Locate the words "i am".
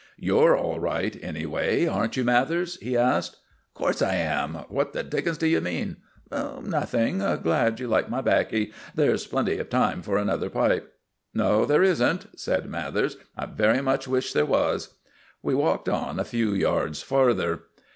4.01-4.55